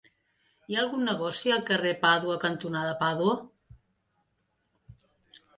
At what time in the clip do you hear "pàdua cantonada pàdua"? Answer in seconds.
2.07-3.39